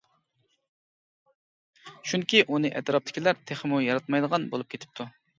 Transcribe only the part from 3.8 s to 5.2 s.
ياراتمايدىغان بولۇپ كېتىپتۇ.